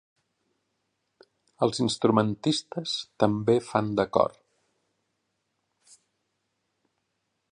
[1.65, 4.35] Els instrumentistes també fan de cor.